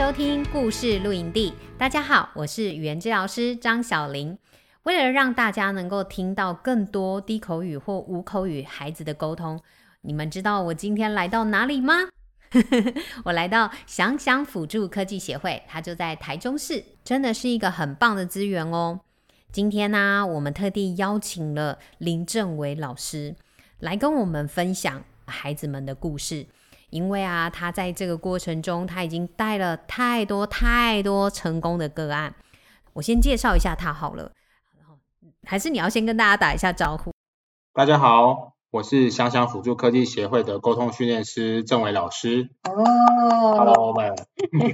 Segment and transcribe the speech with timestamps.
[0.00, 1.52] 收听故事露营地。
[1.76, 4.38] 大家好，我是语言治疗师张小玲。
[4.84, 9.60] 为了让大家能够听到更多低口语或无口语孩子的沟通，
[10.00, 12.08] 你们知道我今天来到哪里吗？
[13.26, 19.00] 我来到想想辅助科技协会，它就在台中市，真的是一个很棒的资源哦。
[19.52, 23.36] 今天呢、我们特地邀请了林正伟老师
[23.80, 26.46] 来跟我们分享孩子们的故事。
[26.90, 32.34] 因为啊，他在这个过程中，他已经带了太多太多成功的个案。
[32.92, 34.32] 我先介绍一下他好了，
[35.46, 37.12] 还是你要先跟大家打一下招呼？
[37.72, 42.50] 大家好，我是想想辅助科技协会的沟通训练师郑伟老师。
[42.64, 44.16] 哦，Hello，们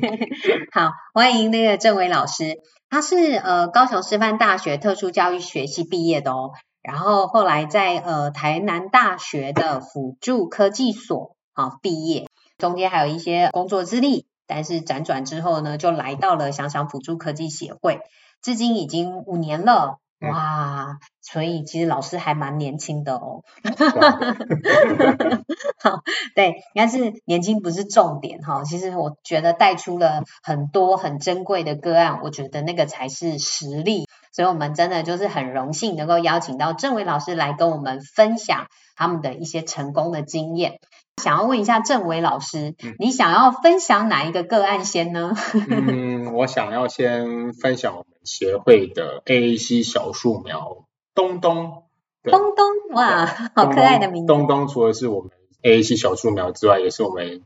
[0.73, 2.57] 好，欢迎那个郑伟老师。
[2.89, 11.36] 他是呃高雄师范大学特殊教育学系毕业的哦，然后后来在呃台南大学的辅助科技所。
[11.57, 18.03] 好，毕业中间还有一些工作资历，但是辗转之后呢，就来到了想想辅助科技协会，
[18.43, 20.99] 至今已经五年了，哇！
[21.23, 23.43] 所以其实老师还蛮年轻的哦。
[25.83, 26.03] 好，
[26.35, 34.07] 对，但是年轻不是重点哈，其实我觉得带出了很多很珍贵的个案，我觉得那个才是实力。
[34.31, 40.79] 所以我们真的就是很荣幸能够邀请到郑伟老师来跟我们分享他们的一些成功的经验。
[41.23, 45.35] 想要问一下郑伟老师，嗯，你想要分享哪一个个案先呢？
[45.69, 51.85] 嗯，我想要先分享我们协会的 AAC 小树苗东东。
[52.23, 54.27] 东东，哇，好可爱的名字。
[54.27, 55.31] 东东除了是我们
[55.63, 57.43] AAC 小树苗之外，也是我们。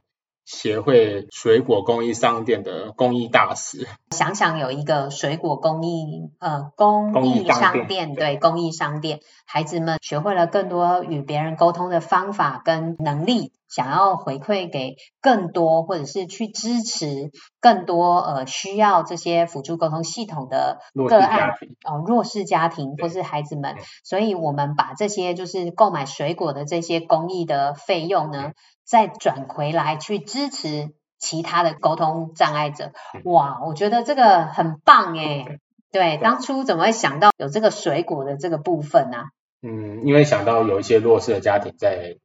[0.47, 21.51] 协会水果公益商店的公益大使，想想有一个水果公益呃公益商店，店对公益商店，孩子们学会了更多与别人沟通的方法跟能力，想要回馈给更多或者是去支持更多呃需要这些辅助沟通系统的个案
[21.85, 28.53] 哦弱势家庭或是孩子们，所以我们把这些就是购买水果的这些公益的费用呢。
[28.83, 32.91] 再转回来去支持其他的沟通障碍者，
[33.23, 35.61] 哇，我觉得这个很棒诶。
[35.93, 39.19] 对，当初怎么会想到有这个水果的这个部分呢？
[39.19, 39.25] 啊？
[39.63, 42.17] 嗯，因为想到有一些弱势的家庭在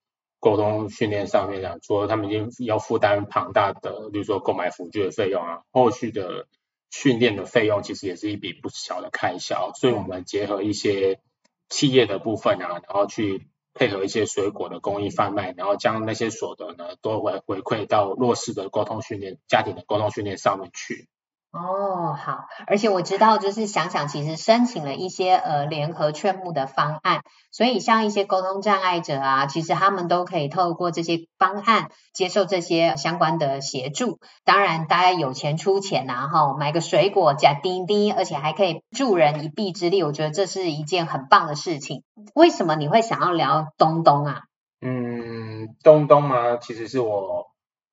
[0.45, 6.45] 沟通训练上面讲说他们已经要负担庞大的，比如说购买辅具的费用啊，后续的
[6.91, 11.19] 训练的费用其实也是一笔不小的开销，所以我们结合一些
[11.67, 13.47] 企业的部分啊，然后去。
[13.77, 21.09] 配合一些水果的公益贩卖，然后将那些所得呢，都会回馈到弱势的沟通训练、家庭的沟通训练上面去。
[21.55, 34.19] 哦，好，而且我知道，就是想想其实申请了一些呃联合劝募的方案，所以像一些沟通障碍者啊，其实他们都可以透过这些方案接受这些相关的协助。
[34.43, 42.03] 当然，大家有钱出钱呐，哈，买个水果加滴滴，而且还可以助人一臂之力，我觉得这是一件很棒的事情。
[42.33, 44.41] 为什么你会想要聊东东啊？
[44.81, 47.47] 嗯，东东嘛，其实是我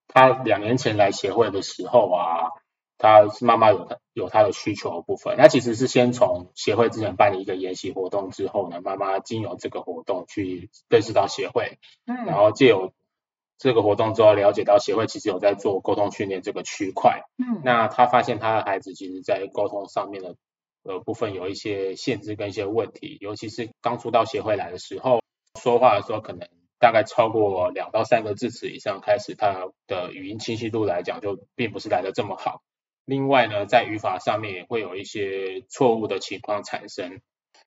[0.09, 2.51] 他两年前来协会的时候啊。
[3.03, 12.93] 他是妈妈有他有他的需求的部分，那其实是先从协会之前办理一个研习活动之后呢，妈妈经由这个活动去认识到协会，嗯，然后借由
[13.59, 20.37] 这个活动之后了解到协会其实有在做沟通训练这个区块，嗯，那他发现他的孩子其实在沟通上面的
[20.85, 25.21] 呃部分有一些限制跟一些问题，尤其是刚出到协会来的时候，
[25.61, 26.49] 说话的时候可能
[26.79, 32.63] 大概超过两到三个字词以上开始，他的语音清晰度来讲就并不是来的这么好。
[33.05, 37.21] 另外呢，在语法上面也会有一些错误的情况产生。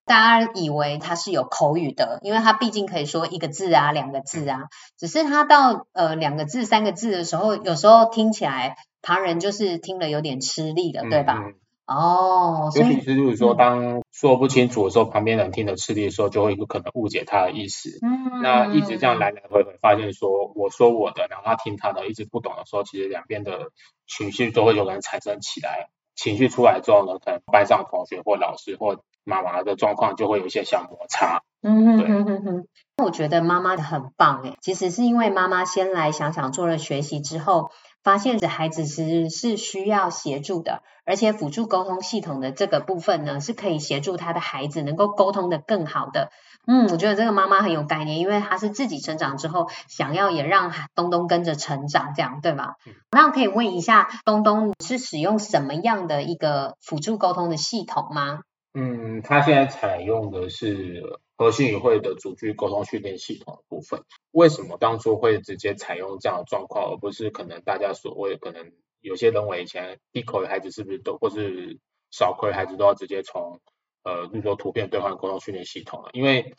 [0.04, 4.68] 大家以为它是有口语的，因为它毕竟可以说一个字啊、两个字啊。
[4.96, 11.42] 只是它到呃两个字、三个字的时候，有时候听起来旁人就是听了有点吃力了，对吧？
[11.44, 11.54] 嗯嗯
[11.86, 17.98] 哦，所以尤其是就是说，当说不清楚的时候，嗯、旁边人听得吃力的时候，就会有可能误解他的意思。
[18.02, 23.70] 嗯，那一直这样来来回回，发现说我说我的，然后他听他的，一直不懂的时候，其实两边的
[24.06, 25.88] 情绪都会有可能产生起来。
[26.16, 31.42] 情绪出来之后呢，可能班上同学或老师或妈妈的状况就会有一些小摩擦。
[31.62, 32.66] 嗯哼哼哼哼，
[33.04, 37.70] 我觉得妈妈很棒诶，其实是因为妈妈先来想想做了学习之后，
[38.06, 46.30] 发现这孩子其实是需要协助的，而且辅助沟通系统的这个部分呢，是可以协助他的孩子能够沟通的更好的。
[46.68, 52.74] 嗯，我觉得这个妈妈很有概念，因为她是自己成长之后，想要也让东东跟着成长，这样对吗？
[52.86, 52.94] 嗯。
[53.10, 58.42] 那我可以问一下，东东是使用什么样的一个辅助沟通的系统吗？
[58.72, 61.02] 嗯，他现在采用的是
[61.36, 64.02] 和心语汇的组句沟通训练系统的部分。
[64.30, 71.78] 为什么当初会直接采用这样的状况，而不是可能大家所谓可能有些认为以前低口的孩子是不是都或是
[72.10, 73.60] 少口语孩子都要直接从
[74.02, 76.54] 呃，比如说图片兑换沟通训练系统了，因为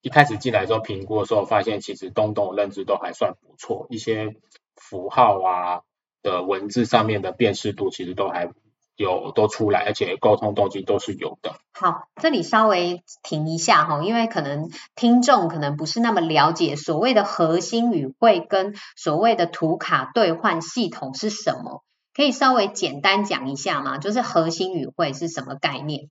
[0.00, 4.36] 一开始进来之后评估的时候，发现其实东东认知都还算不错，一些
[4.76, 5.82] 符号啊
[6.22, 8.50] 的文字上面的辨识度其实都还
[8.96, 11.60] 有都出来，而且沟通动机都是有的。
[11.72, 21.84] 好，这里稍微停一下哈，因为可能听众可能不是那么了解所谓的核心语汇跟所谓的图卡兑换系统是什么，
[22.14, 23.98] 可以稍微简单讲一下吗？
[23.98, 26.08] 就是核心语汇是什么概念？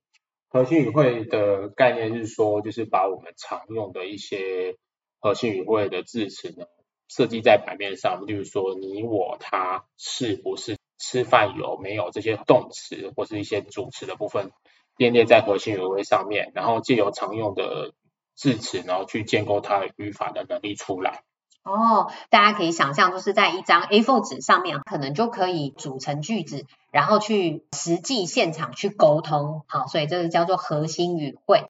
[0.48, 4.78] 核心语汇的概念是说，就是把我们常用的一些
[5.20, 6.68] 核心语汇的字词呢，
[7.10, 14.52] 设计在版面上，例如说你、我、他、是不是、吃饭有没有这些动词或是一些主词的部分
[14.98, 17.94] 编列在核心语汇上面，然后借由常用的
[18.34, 21.22] 字词，然后去建构它的语法的能力出来。
[21.64, 29.64] 哦，大家可以想象，就是在一张 A4 纸上面，可能就可以组成句子，然后去实际现场去沟通。
[29.68, 31.66] 好，所以这个叫做核心语汇。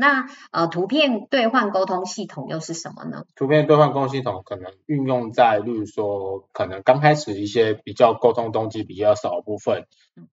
[0.00, 3.24] 那呃，图片兑换沟通系统又是什么呢？
[3.34, 9.88] 图片兑换沟通系统可能运用在，例如说，可能刚开始一些比较沟通动机比较少的部分，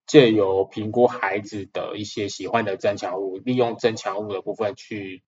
[0.06, 5.24] 借由评估孩子的一些喜欢的增强物，利用增强物的部分去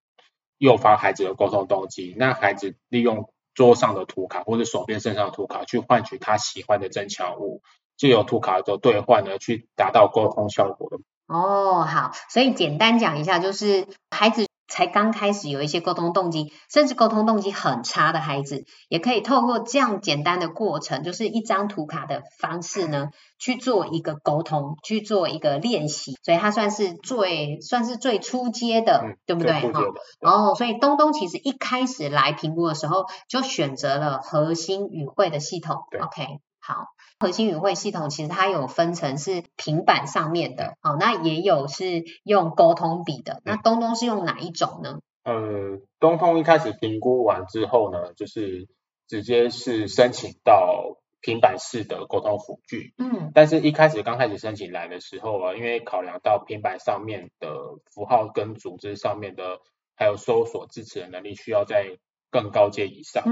[0.60, 2.14] 诱发孩子的沟通动机。
[2.16, 7.64] 那孩子利用桌上的图卡或者手边身上的图卡去换取他喜欢的增强物，
[7.98, 11.00] 借由图卡的兑换呢，去达到沟通效果的。
[11.28, 29.72] 哦，好，所以简单讲一下，就是孩子才刚开始有一些沟通动机，甚至沟通动机很差的孩子，也可以透过这样简单的过程，就是一张图卡的方式呢，去做一个沟通，去做一个练习，所以它算是最算是最初阶的，嗯、对不对？
[29.72, 29.82] 哈，
[30.22, 35.84] 哦，所以东东其实一开始来评估的时候，就选择了核心语汇的系统。
[36.02, 36.86] OK，好。
[37.20, 43.42] 和心语汇系统其实它有分成是平板上面的，好、哦，那也有是用沟通笔的。
[43.44, 45.00] 那东东是用哪一种呢？
[45.24, 48.68] 呃，东东一开始评估完之后呢，就是
[49.08, 52.94] 直接是申请到平板式的沟通辅具。
[52.98, 57.50] 嗯，但是一开始刚开始申请来的时候啊，因为考量到平板上面的
[57.92, 59.60] 符号跟组织上面的，
[59.96, 61.98] 还有搜索支持的能力，需要在
[62.30, 63.24] 更高阶以上，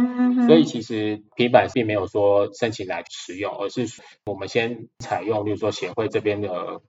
[0.47, 3.88] 所以其实平板并没有说申请来使用，而是
[4.25, 6.81] 我们先采用，例如说协会这边的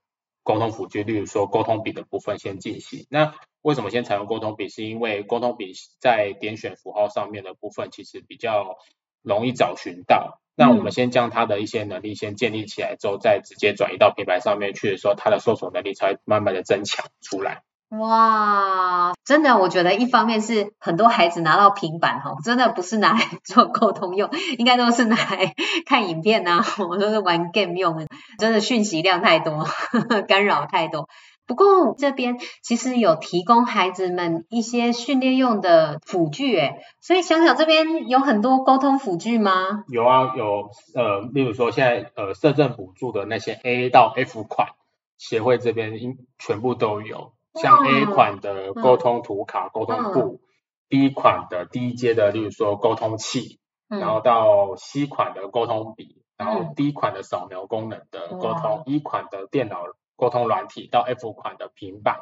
[0.44, 3.06] 沟通辅具，例如说沟通笔的部分先进行。
[3.10, 4.68] 那为什么先采用沟通笔？
[4.68, 8.76] 是因为沟通笔在点选符号上面的部分其实比较
[9.22, 10.40] 容易找寻到。
[10.54, 17.62] 那我们先将它的一些能力先建立起来之后，再直接转移到平板上面去的时候，它的搜索能力才会慢慢的增强出来。
[17.90, 24.28] 哇，真的，我觉得一方面是很多孩子拿到平板哈，真的不是拿来 做沟通用，
[24.58, 25.54] 应该都是拿来
[25.86, 28.06] 看影片呐，或者是玩 game 用的，
[28.38, 31.08] 真的讯息量太多，呵呵，干扰太多。
[31.46, 39.84] 不过这边其实有提供孩子们一些训练用的辅具，诶，所以小小这边有很多沟通辅具吗？
[39.88, 44.70] 有啊，有，呃，例如说现在呃社政补助的那些 A 到 F 款，
[45.18, 47.35] 协会这边应全部都有。
[47.56, 50.40] 像 A 款的沟通图卡、沟、嗯、通簿、嗯、
[50.88, 53.58] ，B 款的低阶的，例如说沟通器、
[53.88, 59.84] 嗯，然后到 C 款的沟通笔，然后 D 款的扫描功能的沟通、嗯、，E 款的电脑
[60.16, 62.20] 沟通软体，到 F 款的平板，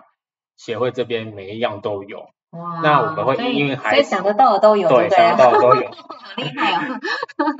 [0.56, 2.28] 协会这边每一样都有。
[2.54, 7.00] 哇，那我们会因为孩子想得到的都有对，对，想得到的都有， 好厉害哦。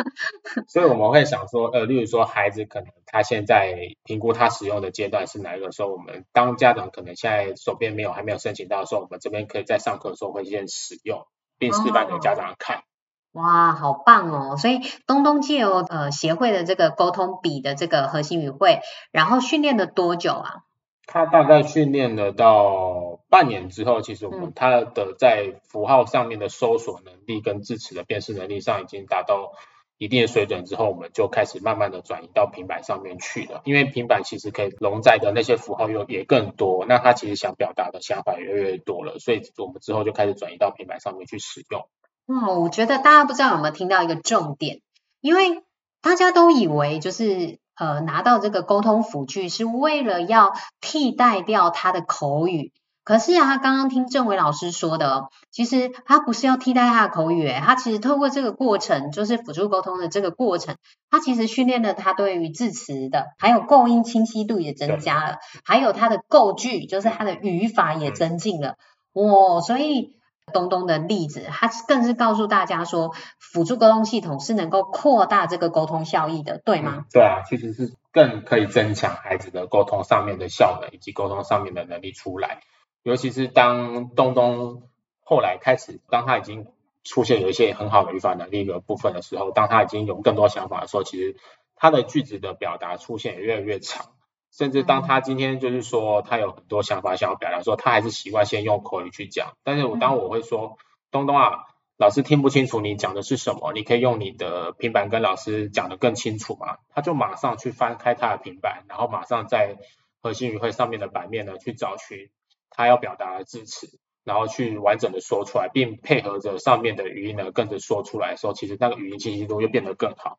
[0.69, 3.75] 所以我们会想说，呃，例如说孩子可能他现在
[4.05, 11.27] 评估他使用的阶段是哪一个时候，我们当家长可能现在手边没有还没有申请到的时候，我们这边可以在上课的时候会先使用，
[11.59, 12.85] 并示范给家长看。
[13.33, 14.57] 哇，好棒哦！
[14.57, 18.79] 所以东东借由呃协会的这个沟通笔的这个核心语汇，
[19.11, 20.59] 然后训练了多久啊？
[21.07, 29.53] 他大概训练了到半年之后，其实我们它的在符号上面的搜索能力跟字词的辨识能力上已经达到
[29.99, 33.63] 一定的水准之后，我们就开始慢慢的转移到平板上面去了。
[33.65, 41.89] 因为平板其实可以容载的那些符号又也更多，那它其实想表达的想法也越来越多了，所以我们之后就开始转移到平板上面去使用。
[42.27, 44.81] 嗯，我觉得大家不知道有没有听到一个重点，
[45.21, 45.63] 因为
[46.03, 52.73] 大家都以为就是呃拿到这个沟通辅具是为了要替代掉他的口语。
[53.05, 60.77] 可是啊，他刚刚听郑伟老师说的，其实他不是要替代他的口语，他其实透过这个过程，就是辅助沟通的这个过程，
[61.11, 68.77] 他其实训练了他对于字词的，还有构音清晰度也增加了，还有他的构句，就是他的语法也增进了。
[69.13, 70.17] 哇、所以
[70.55, 77.05] 东东的例子，他更是告诉大家说，辅助沟通系统是能够扩大这个沟通效益的，对吗？
[77.13, 82.61] 对啊，其实是更可以增强孩子的沟通上面的效能，以及沟通上面的能力出来。
[83.05, 84.89] 尤其是当东东
[85.23, 86.67] 后来开始，当他已经
[87.05, 91.37] 出现有一些很好的语法能力的部分的时候，当他已经有更多想法的时候，其实
[91.77, 94.07] 他的句子的表达出现也越来越长。
[94.51, 99.53] 甚至当他今天就是说他有很多想法想要表达说，他还是习惯先用口语去讲。
[99.65, 100.79] 但是我当我会说
[101.11, 101.51] 东东啊，
[101.99, 106.79] 老师听不清楚你讲的是什么，你可以用你的平板跟老师讲得更清楚吗？
[106.89, 109.77] 他就马上去翻开他的平板，然后马上在
[110.23, 112.31] 核心语汇上面的版面呢去找寻。
[112.77, 113.89] 他要表达的字词，
[114.25, 120.39] 然后去完整的说出来，并配合着上面的语音呢，跟着说出来的时候，其实那个语音清晰度又变得更好。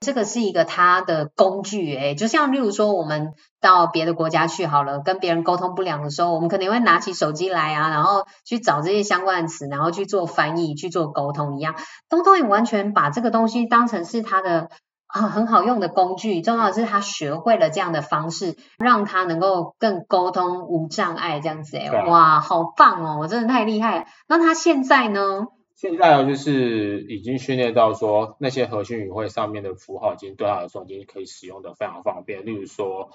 [0.00, 11.74] 这个是一个他的工具，诶，就像例如说，我们到别的国家去好了，跟别人沟通不良的时候，我们可能会拿起手机来啊，然后去找这些相关的词，然后去做翻译，去做沟通一样。
[12.08, 14.70] 东东也完全把这个东西当成是他的。
[15.08, 24.06] 啊，很好用的工具，重要的是他学会了这样的方式，让他能够更沟通无障碍这样子诶，哇，好棒哦，我真的太厉害了。
[24.28, 25.48] 那他现在呢？
[25.74, 33.10] 现在就是已经训练到说，那些核心语汇上面的符号，已经对他来说已经可以使用的非常方便，例如说。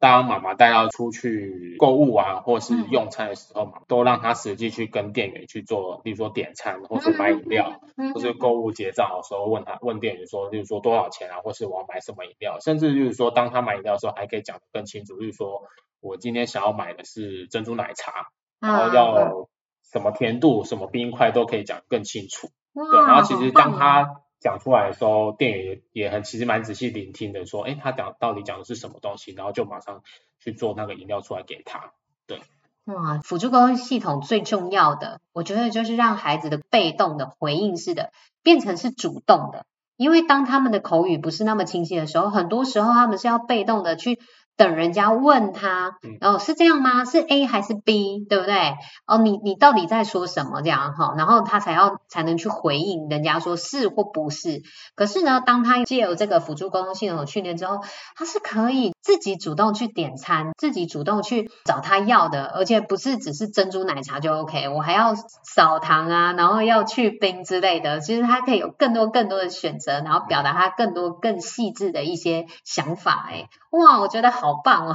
[0.00, 7.80] 当妈妈带他出去购物啊，或是用餐的时候嘛，都让他实际去跟店员去做，例如说点餐，或是买饮料，
[8.14, 15.62] 或是购物结账的时候问他问店员说，例如说多少钱啊，或是我要买什么饮料，甚至就是说当他买饮料的时候，还可以讲得更清楚，就是说
[16.00, 18.28] 我今天想要买的是珍珠奶茶，
[18.60, 19.48] 然后要
[19.90, 22.48] 什么甜度、什么冰块都可以讲得更清楚。
[22.74, 30.02] 对，然后其实当他讲出来的时候，店员也很其实蛮仔细聆听的，说，诶，他讲到底讲的是什么东西，然后就马上
[30.40, 31.92] 去做那个饮料出来给他。
[32.26, 32.40] 对，
[32.84, 39.66] 哇，辅助沟通系统最重要的，我觉得就是让孩子的被动的回应式的变成是主动的，
[39.96, 44.18] 因为当他们的口语不是那么清晰的时候，很多时候他们是要被动的去。
[44.58, 47.04] 等人家问他，哦，是这样吗？
[47.04, 48.74] 是 A 还是 B，对不对？
[49.06, 50.62] 哦，你你到底在说什么？
[50.62, 54.62] 这样哈，然后他才要才能去回应人家说是或不是。
[54.96, 57.84] 可是呢，当他借由这个辅助沟通系统的训练之后，
[58.16, 65.14] 他是可以自己主动去点餐，自己主动去找他要的，而且不是只是珍珠奶茶就 OK，我还要
[65.54, 68.00] 少糖啊，然后要去冰之类的。
[68.00, 73.28] 其实他可以有更多更多的选择，然后表达他更多更细致的一些想法。
[73.30, 74.47] 哎，哇，我觉得好。
[74.48, 74.94] 好棒哦！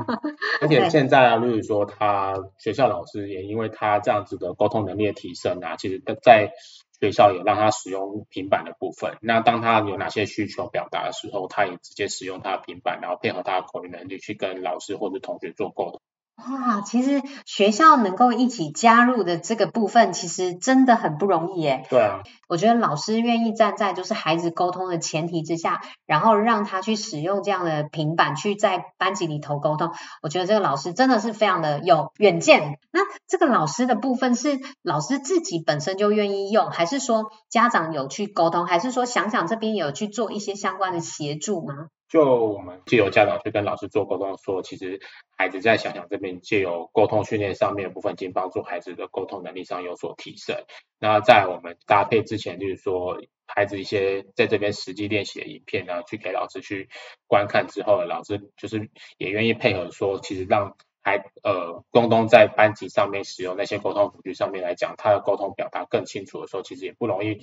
[0.62, 6.52] 而且现在啊，例如说他学校老师也因为他这样子的沟通能力的提升啊，其实在
[6.98, 9.18] 学校也让他使用平板的部分。
[9.20, 16.00] 那当他有哪些需求表达的时候，他也直接使用他的平板，然后配合他的口语能力去跟老师或者同学做沟通。
[16.36, 21.86] 哇，其实学校能够一起加入的这个部分，其实真的很不容易耶。
[21.88, 32.78] 对啊，我觉得老师愿意站在就是孩子沟通的前提之下，然后让他去使用这样的平板去在班级里头沟通，我觉得这个老师真的是非常的有远见。
[32.92, 41.86] 那这个老师的部分是老师自己本身就愿意用，还是说家长有去沟通，还是说想想这边有去做一些相关的协助吗？
[42.08, 45.00] 就我们借由家长去跟老师做沟通，说其实
[45.36, 50.56] 孩子在想想这边借由沟通训练上面的部分，已经帮助孩子的沟通能力上有所提升。
[50.98, 56.88] 那在我们搭配之前，就是说孩子一些在这边实际练习的影片呢，去给老师去
[57.26, 67.38] 观看之后，老师就是也愿意配合说，其实让孩呃东东在班级上面使用那些沟通辅具上面来讲，他的沟通表达更清楚的时候，其实也不容易。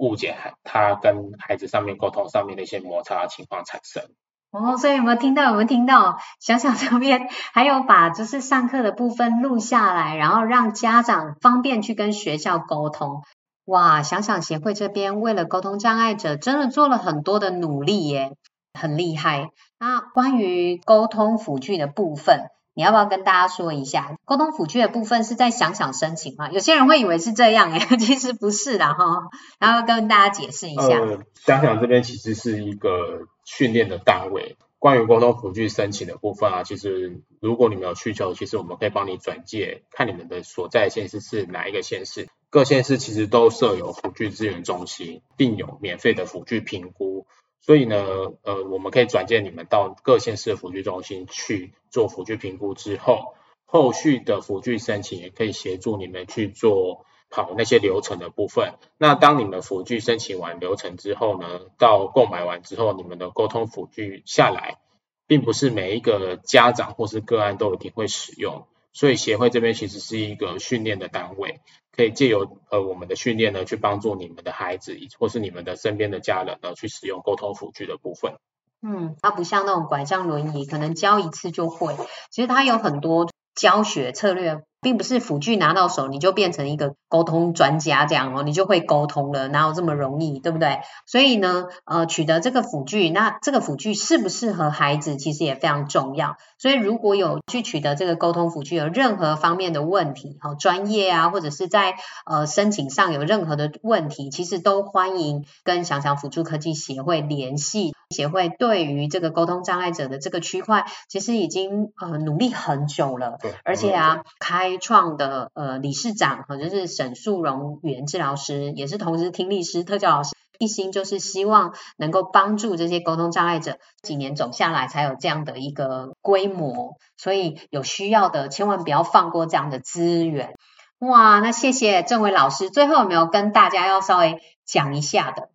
[0.00, 4.02] 误解孩他跟孩子上面沟通上面的一些摩擦情况产生。
[4.50, 5.50] 哦，所以有没有听到？
[5.50, 6.18] 有没有听到？
[6.40, 13.22] 想想这边还有把就是上课的部分录下来，然后让家长方便去跟学校沟通。
[13.66, 18.32] 哇，想想协会这边为了沟通障碍者，真的做了很多的努力耶，
[18.74, 19.50] 很厉害。
[19.78, 26.50] 那关于沟通辅具的部分，你要不要跟大家说一下，沟通辅具的部分是在想想申请吗？
[26.50, 29.28] 有些人会以为是这样诶， 其实不是的哈。
[29.58, 31.00] 然后跟大家解释一下。
[31.34, 34.56] 想想这边其实是一个训练的单位。
[34.78, 42.28] 关于沟通辅具申请的部分啊，其实如果你们有需求，其实我们可以帮你转介，看你们的所在县市是哪一个县市。
[42.48, 47.26] 各县市其实都设有辅具资源中心，并有免费的辅具评估。
[47.60, 47.96] 所以呢，
[48.42, 53.34] 呃，我们可以转介你们到各县市的辅具中心去做辅具评估之后，
[53.66, 58.74] 后续的辅具申请也可以协助你们去做跑那些流程的部分。
[58.98, 64.78] 那当你们辅具申请完流程之后呢，到购买完之后，你们的沟通辅具下来，
[65.26, 68.66] 并不是每一个家长或是个案都一定会使用。
[68.92, 71.60] 所以协会这边其实是一个训练的单位，
[72.00, 78.36] 可以借由呃我们的训练呢，去帮助你们的孩子，或是你们的身边的家人呢，去使用沟通辅具的部分。
[78.80, 81.94] 嗯，它不像那种拐杖轮椅，可能教一次就会。
[82.30, 84.62] 其实它有很多教学策略。
[84.80, 90.80] 并不是辅具拿到手你就变成一个沟通专家这样哦，你就会沟通了，哪有这么容易，对不对？
[91.06, 96.36] 所以呢，呃，取得这个辅具，那这个辅具适不适合孩子，其实也非常重要。
[96.58, 101.94] 所以如果有去取得这个沟通辅具有任何方面的问题，好，专业啊，或者是在
[102.24, 107.92] 呃申请上有任何的问题，其实都欢迎跟想想辅助科技协会联系。
[108.14, 114.60] 协会对于这个沟通障碍者的这个区块，其实已经呃努力很久了，对，而且啊开。
[114.60, 123.78] 开创的呃理事长，或者是沈素荣语言治疗师，也是同时听力师、特教老师，一心就是希望能够帮助这些沟通障碍者。
[124.02, 130.52] 几年走下来，才有这样的一个规模，所以有需要的千万不要放过这样的资源。
[130.98, 132.68] 哇，那谢谢郑伟老师。
[132.68, 135.48] 最后有没有跟大家要稍微讲一下的？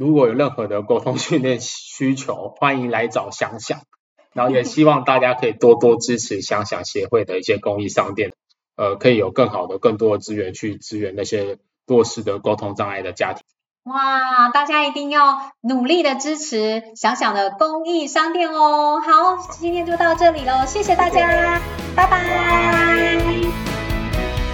[0.00, 3.80] 如果有任何的沟通训练需求，欢迎来找想想。
[4.32, 8.32] 然后也希望大家可以多多支持想想协会的一些公益商店，
[8.78, 13.42] 呃，可以有更好的、更多的资源去支援那些弱势的沟通障碍的家庭。
[13.84, 19.02] 哇，大家一定要努力的支持想想的公益商店哦。
[19.02, 21.60] 好，今天就到这里喽，谢谢大家，
[21.94, 23.20] 拜拜。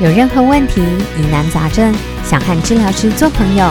[0.00, 3.70] 有任何问题、疑难杂症，想和治疗师做朋友，